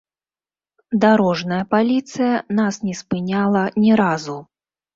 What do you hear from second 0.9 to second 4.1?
Дарожная паліцыя нас не спыняла ні